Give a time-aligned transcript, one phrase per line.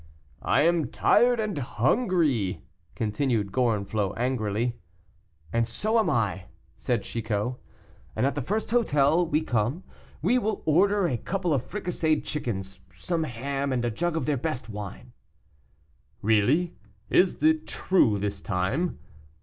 [0.41, 2.63] "I am tired and hungry!"
[2.95, 4.79] continued Gorenflot angrily.
[5.53, 7.53] "And so am I," said Chicot;
[8.15, 9.87] "and at the first hotel we come to
[10.23, 14.37] we will order a couple of fricasseed chickens, some ham, and a jug of their
[14.37, 15.13] best wine."
[16.23, 16.73] "Really,
[17.11, 18.97] is it true this time?"